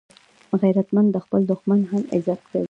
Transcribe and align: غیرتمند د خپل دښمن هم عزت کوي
غیرتمند 0.61 1.09
د 1.11 1.17
خپل 1.25 1.41
دښمن 1.51 1.79
هم 1.91 2.03
عزت 2.15 2.39
کوي 2.49 2.59